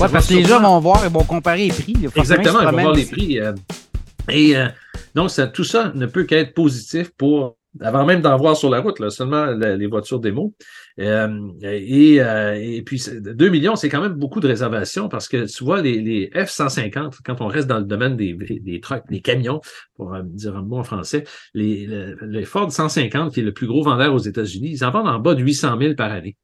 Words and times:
Ouais, 0.00 0.08
parce 0.12 0.28
que 0.28 0.34
les 0.34 0.44
gens 0.48 0.60
vont 0.62 0.80
voir, 0.80 1.04
ils 1.04 1.12
vont 1.12 1.24
comparer 1.24 1.64
les 1.66 1.68
prix. 1.72 1.94
Exactement, 2.22 2.60
ils 2.60 2.64
vont 2.66 2.70
voir 2.82 2.94
les 2.94 3.04
prix. 3.12 3.40
euh, 3.40 3.52
et 4.30 4.56
euh, 4.56 4.66
donc, 5.14 5.30
ça, 5.30 5.46
tout 5.46 5.64
ça 5.64 5.92
ne 5.94 6.06
peut 6.06 6.24
qu'être 6.24 6.54
positif 6.54 7.10
pour, 7.16 7.56
avant 7.80 8.04
même 8.04 8.20
d'en 8.20 8.36
voir 8.36 8.56
sur 8.56 8.70
la 8.70 8.80
route, 8.80 9.00
là, 9.00 9.10
seulement 9.10 9.46
la- 9.46 9.76
les 9.76 9.86
voitures 9.86 10.20
démo. 10.20 10.54
Euh, 11.00 11.28
et, 11.62 12.20
euh, 12.20 12.54
et 12.60 12.82
puis, 12.82 12.98
c'est- 12.98 13.20
2 13.20 13.48
millions, 13.48 13.74
c'est 13.76 13.88
quand 13.88 14.00
même 14.00 14.12
beaucoup 14.14 14.40
de 14.40 14.48
réservations 14.48 15.08
parce 15.08 15.28
que 15.28 15.46
tu 15.46 15.64
vois, 15.64 15.80
les, 15.80 16.00
les 16.00 16.30
F-150, 16.34 17.18
quand 17.24 17.40
on 17.40 17.46
reste 17.46 17.66
dans 17.68 17.78
le 17.78 17.84
domaine 17.84 18.16
des, 18.16 18.34
des 18.34 18.80
trucks, 18.80 19.04
des 19.08 19.20
camions, 19.20 19.60
pour 19.96 20.14
euh, 20.14 20.22
dire 20.24 20.56
un 20.56 20.62
mot 20.62 20.78
en 20.78 20.84
français, 20.84 21.24
les, 21.54 21.86
le- 21.86 22.16
les 22.26 22.44
Ford 22.44 22.70
150, 22.70 23.32
qui 23.34 23.40
est 23.40 23.44
le 23.44 23.52
plus 23.52 23.66
gros 23.66 23.82
vendeur 23.82 24.12
aux 24.14 24.18
États-Unis, 24.18 24.70
ils 24.72 24.84
en 24.84 24.90
vendent 24.90 25.08
en 25.08 25.18
bas 25.18 25.34
de 25.34 25.42
800 25.42 25.76
000 25.80 25.94
par 25.94 26.12
année. 26.12 26.36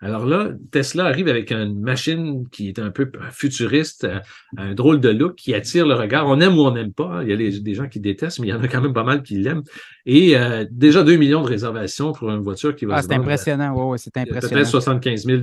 Alors 0.00 0.26
là, 0.26 0.50
Tesla 0.70 1.06
arrive 1.06 1.28
avec 1.28 1.50
une 1.52 1.80
machine 1.80 2.46
qui 2.50 2.68
est 2.68 2.78
un 2.78 2.90
peu 2.90 3.10
futuriste, 3.30 4.04
euh, 4.04 4.18
un 4.58 4.74
drôle 4.74 5.00
de 5.00 5.08
look 5.08 5.36
qui 5.36 5.54
attire 5.54 5.86
le 5.86 5.94
regard. 5.94 6.26
On 6.28 6.38
aime 6.40 6.58
ou 6.58 6.62
on 6.62 6.72
n'aime 6.72 6.92
pas. 6.92 7.20
Il 7.22 7.30
y 7.30 7.32
a 7.32 7.36
les- 7.36 7.60
des 7.60 7.74
gens 7.74 7.88
qui 7.88 7.98
détestent, 8.00 8.38
mais 8.40 8.48
il 8.48 8.50
y 8.50 8.52
en 8.52 8.62
a 8.62 8.68
quand 8.68 8.80
même 8.82 8.92
pas 8.92 9.04
mal 9.04 9.22
qui 9.22 9.36
l'aiment. 9.38 9.62
Et 10.04 10.36
euh, 10.36 10.64
déjà 10.70 11.02
2 11.02 11.16
millions 11.16 11.42
de 11.42 11.48
réservations 11.48 12.12
pour 12.12 12.30
une 12.30 12.42
voiture 12.42 12.76
qui 12.76 12.84
va 12.84 12.96
Ah, 12.96 13.02
se 13.02 13.08
c'est 13.08 13.14
impressionnant. 13.14 13.74
Ouais, 13.90 13.98
c'est 13.98 14.16
à 14.16 14.20
impressionnant. 14.20 14.54
peut-être 14.54 14.68
75 14.68 15.24
000 15.24 15.42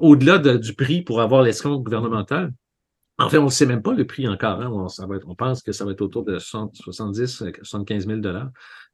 au-delà 0.00 0.38
de- 0.38 0.56
du 0.56 0.72
prix 0.74 1.02
pour 1.02 1.20
avoir 1.20 1.42
l'escompte 1.42 1.82
gouvernemental. 1.84 2.50
En 3.20 3.28
fait, 3.28 3.38
on 3.38 3.44
ne 3.44 3.50
sait 3.50 3.66
même 3.66 3.82
pas 3.82 3.92
le 3.92 4.06
prix 4.06 4.26
encore. 4.26 4.60
hein. 4.60 4.70
On, 4.72 4.88
ça 4.88 5.06
va 5.06 5.16
être- 5.16 5.26
on 5.28 5.34
pense 5.34 5.62
que 5.62 5.72
ça 5.72 5.84
va 5.84 5.92
être 5.92 6.00
autour 6.00 6.24
de 6.24 6.38
60, 6.38 6.74
70 6.76 7.42
euh, 7.42 7.52
75 7.62 8.06
000 8.06 8.20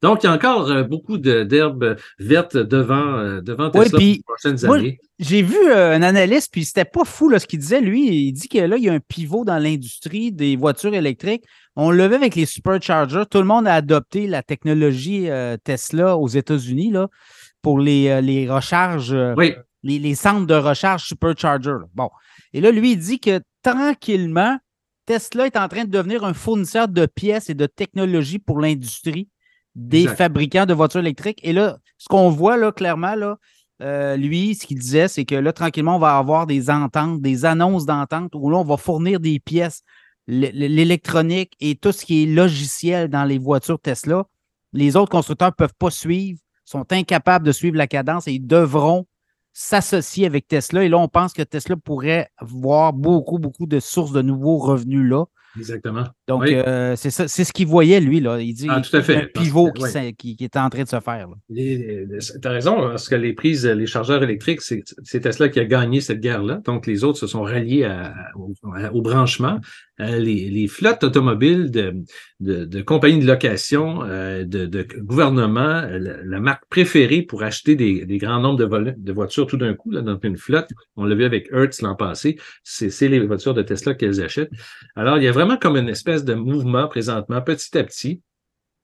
Donc, 0.02 0.22
il 0.22 0.26
y 0.26 0.28
a 0.28 0.32
encore 0.32 0.70
euh, 0.70 0.82
beaucoup 0.82 1.16
d'herbes 1.18 1.96
vertes 2.18 2.56
devant, 2.56 3.18
euh, 3.18 3.40
devant 3.40 3.70
Tesla 3.70 3.98
puis, 3.98 4.22
pour 4.24 4.34
les 4.36 4.50
prochaines 4.52 4.66
moi, 4.68 4.76
années. 4.78 4.98
J'ai 5.18 5.42
vu 5.42 5.56
euh, 5.70 5.94
un 5.94 6.02
analyste, 6.02 6.50
puis 6.52 6.64
c'était 6.64 6.84
pas 6.84 7.04
fou 7.04 7.28
là, 7.28 7.38
ce 7.38 7.46
qu'il 7.46 7.58
disait. 7.60 7.80
Lui, 7.80 8.26
il 8.28 8.32
dit 8.32 8.48
que 8.48 8.58
là, 8.58 8.76
il 8.76 8.84
y 8.84 8.88
a 8.88 8.92
un 8.92 9.00
pivot 9.00 9.44
dans 9.44 9.58
l'industrie 9.58 10.32
des 10.32 10.56
voitures 10.56 10.94
électriques. 10.94 11.44
On 11.76 11.90
le 11.90 12.04
avec 12.04 12.34
les 12.34 12.46
superchargers. 12.46 13.24
Tout 13.30 13.38
le 13.38 13.44
monde 13.44 13.66
a 13.68 13.74
adopté 13.74 14.26
la 14.26 14.42
technologie 14.42 15.28
Tesla 15.64 16.16
aux 16.16 16.28
États-Unis 16.28 16.92
pour 17.62 17.78
les, 17.80 18.20
les 18.22 18.50
recharges, 18.50 19.14
Oui, 19.36 19.54
les, 19.82 19.98
les 19.98 20.14
centres 20.14 20.46
de 20.46 20.54
recharge 20.54 21.04
supercharger. 21.04 21.70
là. 21.70 21.84
Bon. 21.94 22.08
Et 22.52 22.60
là, 22.60 22.70
lui, 22.70 22.92
il 22.92 22.98
dit 22.98 23.20
que 23.20 23.40
tranquillement, 23.70 24.58
Tesla 25.06 25.46
est 25.46 25.56
en 25.56 25.68
train 25.68 25.84
de 25.84 25.90
devenir 25.90 26.24
un 26.24 26.34
fournisseur 26.34 26.88
de 26.88 27.06
pièces 27.06 27.50
et 27.50 27.54
de 27.54 27.66
technologies 27.66 28.38
pour 28.38 28.60
l'industrie 28.60 29.28
des 29.74 30.02
Exact. 30.02 30.16
fabricants 30.16 30.66
de 30.66 30.74
voitures 30.74 31.00
électriques. 31.00 31.40
Et 31.42 31.52
là, 31.52 31.78
ce 31.98 32.08
qu'on 32.08 32.30
voit 32.30 32.56
là, 32.56 32.72
clairement, 32.72 33.14
là, 33.14 33.38
euh, 33.82 34.16
lui, 34.16 34.54
ce 34.54 34.66
qu'il 34.66 34.78
disait, 34.78 35.08
c'est 35.08 35.24
que 35.24 35.34
là, 35.34 35.52
tranquillement, 35.52 35.96
on 35.96 36.00
va 36.00 36.16
avoir 36.16 36.46
des 36.46 36.70
ententes, 36.70 37.20
des 37.20 37.44
annonces 37.44 37.84
d'entente 37.86 38.32
où 38.34 38.50
là, 38.50 38.58
on 38.58 38.64
va 38.64 38.76
fournir 38.76 39.20
des 39.20 39.38
pièces, 39.38 39.82
l'électronique 40.26 41.52
et 41.60 41.76
tout 41.76 41.92
ce 41.92 42.04
qui 42.04 42.22
est 42.22 42.26
logiciel 42.26 43.08
dans 43.08 43.24
les 43.24 43.38
voitures 43.38 43.78
Tesla. 43.78 44.24
Les 44.72 44.96
autres 44.96 45.10
constructeurs 45.10 45.48
ne 45.48 45.54
peuvent 45.54 45.74
pas 45.78 45.90
suivre, 45.90 46.38
sont 46.64 46.90
incapables 46.90 47.46
de 47.46 47.52
suivre 47.52 47.76
la 47.76 47.86
cadence 47.86 48.26
et 48.26 48.32
ils 48.32 48.46
devront 48.46 49.06
s'associer 49.58 50.26
avec 50.26 50.48
Tesla. 50.48 50.84
Et 50.84 50.88
là, 50.90 50.98
on 50.98 51.08
pense 51.08 51.32
que 51.32 51.40
Tesla 51.40 51.76
pourrait 51.76 52.30
voir 52.42 52.92
beaucoup, 52.92 53.38
beaucoup 53.38 53.64
de 53.64 53.80
sources 53.80 54.12
de 54.12 54.20
nouveaux 54.20 54.58
revenus 54.58 55.08
là. 55.08 55.24
Exactement. 55.58 56.04
Donc, 56.28 56.42
Oui. 56.42 56.54
euh, 56.54 56.94
c'est 56.96 57.10
ça, 57.10 57.28
c'est 57.28 57.44
ce 57.44 57.52
qu'il 57.52 57.66
voyait, 57.66 58.00
lui. 58.00 58.20
Là. 58.20 58.40
Il 58.40 58.54
dit 58.54 58.66
Ah, 58.70 58.80
tout 58.80 58.96
à 58.96 59.02
fait. 59.02 59.16
un 59.16 59.26
pivot 59.26 59.72
qui, 59.72 59.84
qui- 60.16 60.36
qui 60.36 60.44
est 60.44 60.56
en 60.56 60.68
train 60.70 60.82
de 60.84 60.88
se 60.88 61.00
faire. 61.00 61.28
Tu 61.54 62.08
as 62.44 62.50
raison, 62.50 62.76
parce 62.76 63.08
que 63.08 63.14
les 63.14 63.32
prises, 63.32 63.66
les 63.66 63.86
chargeurs 63.86 64.22
électriques, 64.22 64.60
c'est 64.62 65.20
Tesla 65.20 65.48
qui 65.48 65.60
a 65.60 65.64
gagné 65.64 66.00
cette 66.00 66.20
guerre-là. 66.20 66.60
Donc, 66.64 66.86
les 66.86 67.04
autres 67.04 67.18
se 67.18 67.26
sont 67.26 67.42
ralliés 67.42 67.84
à- 67.84 68.12
au, 68.92 69.02
branchement. 69.02 69.58
Euh, 70.00 70.18
les, 70.18 70.50
les 70.50 70.68
flottes 70.68 71.04
automobiles 71.04 71.70
de, 71.70 71.94
de, 72.40 72.66
de 72.66 72.82
compagnies 72.82 73.20
de 73.20 73.26
location, 73.26 74.02
euh, 74.02 74.44
de, 74.44 74.66
de 74.66 74.86
gouvernement, 74.98 75.82
la, 75.88 76.22
la 76.22 76.40
marque 76.40 76.64
préférée 76.68 77.22
pour 77.22 77.42
acheter 77.42 77.76
des, 77.76 78.04
des 78.04 78.18
grands 78.18 78.40
nombres 78.40 78.58
de, 78.58 78.94
de 78.94 79.12
voitures 79.12 79.46
tout 79.46 79.56
d'un 79.56 79.72
coup 79.72 79.90
là, 79.90 80.02
dans 80.02 80.18
une 80.22 80.36
flotte, 80.36 80.68
on 80.96 81.04
l'a 81.06 81.14
vu 81.14 81.24
avec 81.24 81.48
Hertz 81.50 81.80
l'an 81.80 81.94
passé, 81.94 82.36
c'est 82.62 83.08
les 83.08 83.20
voitures 83.20 83.54
de 83.54 83.62
Tesla 83.62 83.94
qu'elles 83.94 84.20
achètent. 84.20 84.50
Alors, 84.96 85.16
il 85.16 85.24
y 85.24 85.28
a 85.28 85.32
vraiment 85.32 85.45
comme 85.54 85.76
une 85.76 85.88
espèce 85.88 86.24
de 86.24 86.34
mouvement 86.34 86.88
présentement, 86.88 87.40
petit 87.40 87.78
à 87.78 87.84
petit. 87.84 88.22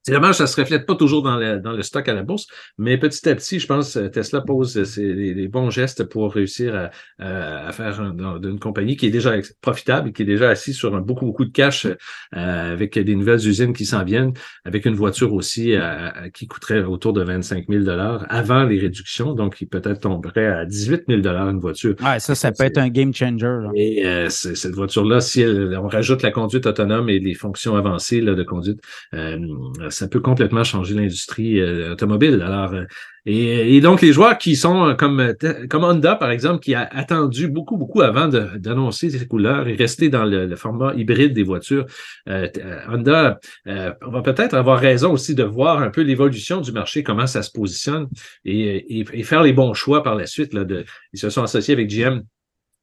C'est 0.04 0.12
dommage, 0.12 0.34
ça 0.36 0.46
se 0.48 0.60
reflète 0.60 0.84
pas 0.84 0.96
toujours 0.96 1.22
dans 1.22 1.36
le, 1.36 1.60
dans 1.60 1.72
le 1.72 1.82
stock 1.82 2.08
à 2.08 2.14
la 2.14 2.24
bourse, 2.24 2.46
mais 2.76 2.98
petit 2.98 3.28
à 3.28 3.34
petit, 3.36 3.60
je 3.60 3.66
pense 3.68 3.94
que 3.94 4.08
Tesla 4.08 4.40
pose 4.40 4.76
euh, 4.76 4.84
ses- 4.84 5.12
les, 5.14 5.32
les 5.32 5.46
bons 5.48 5.70
gestes 5.70 6.02
pour 6.04 6.32
réussir 6.34 6.74
à, 6.74 6.90
à- 7.24 7.68
à 7.68 7.72
faire 7.72 8.00
un- 8.00 8.38
d'une 8.40 8.58
compagnie 8.58 8.96
qui 8.96 9.06
est 9.06 9.10
déjà 9.10 9.32
profitable, 9.60 10.12
qui 10.12 10.22
est 10.22 10.26
déjà 10.26 10.48
assise 10.50 10.76
sur 10.76 10.94
un, 10.96 11.00
beaucoup, 11.00 11.24
beaucoup 11.26 11.44
de 11.44 11.52
cash 11.52 11.86
euh, 11.86 11.96
avec 12.32 12.98
des 12.98 13.14
nouvelles 13.14 13.46
usines 13.46 13.72
qui 13.72 13.86
s'en 13.86 14.02
viennent, 14.04 14.32
avec 14.64 14.86
une 14.86 14.94
voiture 14.96 15.32
aussi 15.34 15.72
euh, 15.72 15.80
euh, 15.82 16.10
qui 16.34 16.48
coûterait 16.48 16.82
autour 16.82 17.12
de 17.12 17.22
25 17.22 17.66
000 17.68 17.88
avant 18.28 18.64
les 18.64 18.78
réductions, 18.80 19.34
donc 19.34 19.54
qui 19.56 19.66
peut-être 19.66 20.00
tomberait 20.00 20.46
à 20.48 20.64
18 20.64 21.04
000 21.08 21.20
une 21.24 21.60
voiture. 21.60 21.94
Ouais, 22.02 22.18
ça, 22.18 22.34
ça 22.34 22.50
peut 22.50 22.64
être 22.64 22.78
un 22.78 22.88
game 22.88 23.14
changer. 23.14 23.46
là. 23.46 23.70
Et 23.76 24.04
euh, 24.04 24.28
cette 24.30 24.74
voiture-là, 24.74 25.20
si 25.20 25.42
elle- 25.42 25.78
on 25.80 25.86
rajoute 25.88 26.22
la 26.22 26.32
conduite 26.32 26.66
autonome 26.66 27.08
et 27.08 27.20
les 27.20 27.34
fonctions 27.34 27.76
avancées 27.76 28.20
là, 28.20 28.34
de 28.34 28.42
conduite, 28.42 28.80
euh, 29.14 29.38
ça 29.92 30.08
peut 30.08 30.20
complètement 30.20 30.64
changer 30.64 30.94
l'industrie 30.94 31.60
euh, 31.60 31.92
automobile. 31.92 32.42
Alors, 32.44 32.72
euh, 32.72 32.84
et, 33.24 33.80
donc 33.80 34.02
les 34.02 34.12
joueurs 34.12 34.36
qui 34.38 34.56
sont 34.56 34.88
euh, 34.88 34.94
comme, 34.94 35.34
comme 35.70 35.84
Honda, 35.84 36.16
par 36.16 36.30
exemple, 36.30 36.60
qui 36.60 36.74
a 36.74 36.88
attendu 36.90 37.48
beaucoup, 37.48 37.76
beaucoup 37.76 38.00
avant 38.00 38.28
d'annoncer 38.28 39.10
ses 39.10 39.26
couleurs 39.26 39.68
et 39.68 39.74
rester 39.74 40.08
dans 40.08 40.24
le, 40.24 40.56
format 40.56 40.94
hybride 40.94 41.32
des 41.32 41.42
voitures, 41.42 41.86
Honda 42.26 43.38
va 43.66 44.22
peut-être 44.22 44.54
avoir 44.54 44.78
raison 44.78 45.12
aussi 45.12 45.34
de 45.34 45.44
voir 45.44 45.82
un 45.82 45.90
peu 45.90 46.02
l'évolution 46.02 46.60
du 46.60 46.72
marché, 46.72 47.02
comment 47.02 47.26
ça 47.26 47.42
se 47.42 47.50
positionne 47.50 48.08
et, 48.44 49.04
faire 49.24 49.42
les 49.42 49.52
bons 49.52 49.74
choix 49.74 50.02
par 50.02 50.14
la 50.14 50.26
suite. 50.26 50.52
Là, 50.52 50.64
ils 51.12 51.18
se 51.18 51.30
sont 51.30 51.42
associés 51.42 51.74
avec 51.74 51.88
GM 51.88 52.22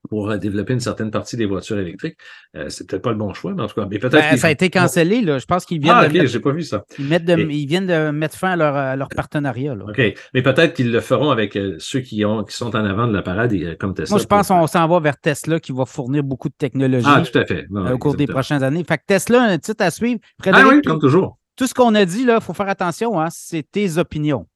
pour 0.10 0.36
développer 0.38 0.74
une 0.74 0.80
certaine 0.80 1.12
partie 1.12 1.36
des 1.36 1.46
voitures 1.46 1.78
électriques. 1.78 2.16
Euh, 2.56 2.70
c'est 2.70 2.88
peut-être 2.88 3.02
pas 3.02 3.12
le 3.12 3.18
bon 3.18 3.34
choix, 3.34 3.54
mais 3.54 3.64
en 3.64 3.68
tout 3.68 3.76
cas, 3.76 3.86
mais 3.90 4.00
peut-être 4.00 4.14
Ben, 4.32 4.38
ça 4.38 4.48
a 4.48 4.52
été 4.52 4.70
cancellé. 4.70 5.22
Là. 5.22 5.40
Je 5.40 5.46
pense 5.46 5.66
qu'ils 5.66 5.82
viennent, 5.82 5.96
Ah, 5.98 6.04
de 6.06 6.10
ok, 6.10 6.14
mettre, 6.14 6.28
j'ai 6.28 6.40
pas 6.40 6.52
vu 6.52 6.64
ça. 6.64 6.84
ils 6.98 7.06
mettent 7.06 7.26
de- 7.26 7.38
Et- 7.38 7.54
ils 7.56 7.66
viennent 7.68 7.88
de 7.88 8.10
mettre 8.12 8.36
fin 8.38 8.52
à 8.52 8.56
leur, 8.56 8.76
à 8.76 8.96
leur 8.96 9.10
partenariat. 9.10 9.76
Là. 9.76 9.86
OK. 9.90 10.02
Mais 10.34 10.42
peut-être 10.42 10.74
qu'ils 10.74 10.92
le 10.92 11.00
feront 11.02 11.32
avec 11.32 11.56
euh, 11.58 11.76
ceux 11.80 12.00
qui 12.00 12.24
ont 12.26 12.44
qui 12.44 12.56
sont 12.56 12.76
en 12.76 12.86
avant 12.86 13.08
de 13.08 13.14
la 13.14 13.22
parade 13.22 13.52
et, 13.54 13.64
euh, 13.66 13.76
comme 13.80 13.94
Tesla. 13.94 14.14
Moi, 14.16 14.22
je 14.22 14.28
pense 14.28 14.48
qu'on 14.48 14.68
s'en 14.68 14.88
va 14.88 15.00
vers 15.00 15.18
Tesla 15.20 15.60
qui 15.60 15.72
va 15.74 15.86
fournir 15.86 16.24
beaucoup 16.24 16.50
de 16.50 16.56
technologie 16.58 17.06
Ah, 17.08 17.22
tout 17.22 17.38
à 17.38 17.46
fait. 17.46 17.66
Non, 17.70 17.86
euh, 17.86 17.94
au 17.94 17.98
cours 17.98 18.16
des 18.16 18.28
prochaines 18.28 18.64
années. 18.64 18.84
Fait 18.88 18.98
que 18.98 19.04
Tesla, 19.06 19.44
un 19.44 19.58
titre 19.58 19.84
à 19.84 19.92
suivre. 19.92 20.20
Ah 20.46 20.64
oui, 20.68 20.82
comme 20.84 21.00
toujours. 21.00 21.38
tout 21.56 21.68
ce 21.68 21.74
qu'on 21.74 21.94
a 21.94 22.06
dit, 22.06 22.26
il 22.28 22.38
faut 22.42 22.54
faire 22.54 22.70
attention. 22.70 23.20
Hein, 23.20 23.28
c'est 23.32 23.64
tes 23.70 23.98
opinions. 23.98 24.48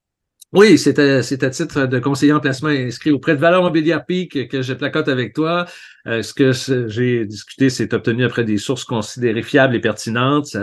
Oui, 0.53 0.77
c'est 0.77 0.99
à, 0.99 1.49
titre 1.49 1.87
de 1.87 1.97
conseiller 1.97 2.31
en 2.31 2.39
placement 2.39 2.69
inscrit 2.69 3.09
auprès 3.09 3.35
de 3.35 3.39
Valeur 3.39 3.63
Mobilière 3.63 4.05
Peak 4.05 4.49
que 4.49 4.61
je 4.61 4.73
placote 4.73 5.07
avec 5.07 5.33
toi. 5.33 5.65
Euh, 6.05 6.21
ce 6.21 6.31
que 6.31 6.51
j'ai 6.89 7.25
discuté, 7.25 7.71
c'est 7.71 7.91
obtenu 7.91 8.23
après 8.23 8.43
des 8.43 8.59
sources 8.59 8.83
considérées 8.83 9.41
fiables 9.41 9.75
et 9.75 9.79
pertinentes. 9.79 10.55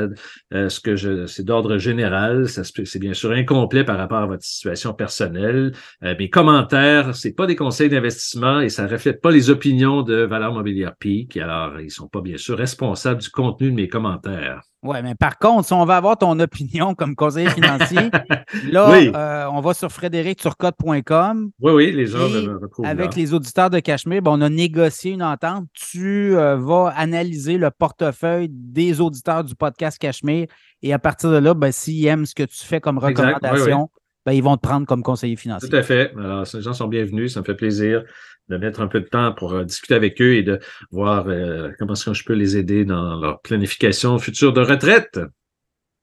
Euh, 0.53 0.69
ce 0.69 0.79
que 0.79 0.95
je, 0.95 1.27
c'est 1.27 1.43
d'ordre 1.43 1.77
général. 1.79 2.47
C'est 2.49 3.01
bien 3.01 3.15
sûr 3.15 3.33
incomplet 3.33 3.83
par 3.83 3.99
rapport 3.99 4.19
à 4.19 4.27
votre 4.27 4.45
situation 4.45 4.95
personnelle. 4.95 5.73
Euh, 6.05 6.15
mes 6.17 6.31
commentaires, 6.31 7.17
c'est 7.17 7.33
pas 7.33 7.47
des 7.47 7.57
conseils 7.57 7.89
d'investissement 7.89 8.61
et 8.61 8.69
ça 8.69 8.87
reflète 8.87 9.21
pas 9.21 9.33
les 9.33 9.51
opinions 9.51 10.03
de 10.03 10.23
Valeur 10.23 10.55
Mobilière 10.55 10.95
Peak. 10.95 11.37
Alors, 11.37 11.81
ils 11.81 11.91
sont 11.91 12.07
pas 12.07 12.21
bien 12.21 12.37
sûr 12.37 12.57
responsables 12.57 13.23
du 13.23 13.31
contenu 13.31 13.73
de 13.73 13.75
mes 13.75 13.89
commentaires. 13.89 14.70
Oui, 14.83 14.97
mais 15.03 15.15
par 15.15 15.39
contre, 15.39 15.67
si 15.67 15.73
on 15.75 15.85
veut 15.85 15.93
avoir 15.93 16.17
ton 16.17 16.39
opinion 16.41 16.95
comme 16.97 17.15
conseiller 17.15 17.51
financier, 17.51 18.11
là, 18.71 18.91
Oui. 18.91 19.11
euh, 19.15 19.47
on 19.53 19.61
va 19.61 19.75
sur 19.75 19.91
frédéricturcotte.com. 19.93 21.51
Oui, 21.61 21.73
oui, 21.73 21.93
les 21.93 22.07
gens 22.07 22.19
retrouvent 22.61 22.87
Avec 22.87 23.15
là. 23.15 23.17
les 23.23 23.35
auditeurs 23.35 23.71
de 23.71 23.79
Cachemire, 23.81 24.23
ben, 24.23 24.33
on 24.33 24.41
a 24.41 24.49
négocié 24.49 25.13
une 25.13 25.23
entente. 25.23 25.67
Tu 25.75 26.37
euh, 26.37 26.57
vas 26.57 26.93
analyser 26.97 27.59
le 27.59 27.71
portefeuille 27.71 28.49
des 28.51 29.01
auditeurs 29.01 29.45
du 29.45 29.55
podcast 29.55 29.99
Cachemire 29.99 30.47
et 30.83 30.93
à 30.93 30.99
partir 30.99 31.31
de 31.31 31.37
là, 31.37 31.53
ben, 31.55 31.73
s'ils 31.73 32.07
aiment 32.07 32.27
ce 32.27 32.35
que 32.35 32.43
tu 32.45 32.65
fais 32.65 32.81
comme 32.81 32.99
recommandation, 32.99 33.91
ben, 34.27 34.33
ils 34.33 34.43
vont 34.43 34.57
te 34.57 34.63
prendre 34.63 34.87
comme 34.87 35.03
conseiller 35.03 35.37
financier. 35.37 35.69
Tout 35.69 35.77
à 35.77 35.83
fait. 35.83 36.13
Alors, 36.17 36.47
ces 36.47 36.61
gens 36.61 36.73
sont 36.73 36.89
bienvenus. 36.89 37.35
Ça 37.35 37.41
me 37.41 37.45
fait 37.45 37.55
plaisir 37.55 38.05
de 38.49 38.57
mettre 38.57 38.81
un 38.81 38.89
peu 38.89 39.01
de 39.01 39.07
temps 39.07 39.33
pour 39.33 39.53
euh, 39.53 39.65
discuter 39.65 39.95
avec 39.95 40.21
eux 40.21 40.35
et 40.35 40.43
de 40.43 40.59
voir 40.91 41.27
euh, 41.29 41.71
comment 41.79 41.93
est-ce 41.93 42.07
que 42.07 42.15
je 42.15 42.25
peux 42.25 42.35
les 42.35 42.57
aider 42.57 42.85
dans 42.85 43.21
leur 43.21 43.41
planification 43.41 44.19
future 44.19 44.53
de 44.53 44.61
retraite. 44.61 45.21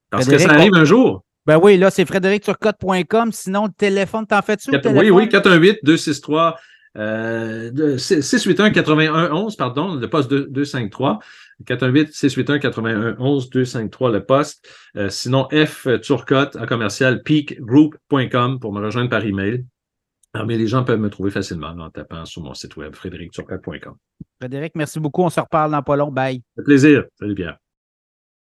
Parce 0.10 0.28
que 0.28 0.38
ça 0.38 0.52
arrive 0.52 0.74
un 0.74 0.86
jour. 0.86 1.24
Ben 1.46 1.60
oui, 1.62 1.78
là, 1.78 1.90
c'est 1.90 2.06
frédéricturcotte.com. 2.06 3.32
Sinon, 3.32 3.66
le 3.66 3.72
téléphone, 3.72 4.26
t'en 4.26 4.42
fais-tu? 4.42 4.70
oui, 4.72 5.10
oui, 5.10 5.28
418-263. 5.28 6.56
Euh, 6.98 7.70
de- 7.72 7.98
681-81-11, 7.98 9.56
pardon, 9.56 9.96
le 9.96 10.10
poste 10.10 10.32
2- 10.32 10.48
253. 10.50 11.20
418-681-81-11, 11.66 13.50
253 13.50 14.12
le 14.12 14.24
poste. 14.26 14.68
Euh, 14.96 15.10
sinon, 15.10 15.48
F 15.52 15.88
Turcotte 16.02 16.56
à 16.56 16.66
commercial 16.68 17.24
peakgroup.com 17.24 18.60
pour 18.60 18.74
me 18.74 18.84
rejoindre 18.84 19.10
par 19.10 19.24
email. 19.26 19.66
Alors, 20.34 20.46
mais 20.46 20.58
les 20.58 20.68
gens 20.68 20.84
peuvent 20.84 21.00
me 21.00 21.10
trouver 21.10 21.32
facilement 21.32 21.70
en 21.70 21.90
tapant 21.90 22.26
sur 22.26 22.44
mon 22.44 22.54
site 22.54 22.76
web 22.78 22.94
frédéricturcotte.com. 22.94 23.96
Frédéric, 24.40 24.74
merci 24.76 25.00
beaucoup. 25.00 25.24
On 25.24 25.30
se 25.30 25.40
reparle 25.40 25.72
dans 25.72 25.82
pas 25.82 25.96
long. 25.96 26.12
Bye. 26.12 26.42
Un 26.60 26.64
plaisir. 26.64 27.06
Salut 27.20 27.34
Pierre. 27.34 27.58